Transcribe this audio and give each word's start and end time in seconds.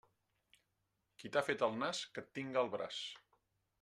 Qui 1.19 1.31
t'ha 1.35 1.43
fet 1.49 1.67
el 1.69 1.77
nas, 1.83 2.01
que 2.17 2.25
et 2.25 2.33
tinga 2.39 2.61
al 2.63 2.73
braç. 2.77 3.03